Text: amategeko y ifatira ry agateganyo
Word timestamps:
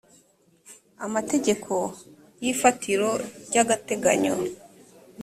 amategeko 1.05 1.73
y 2.41 2.45
ifatira 2.53 3.09
ry 3.45 3.55
agateganyo 3.63 4.35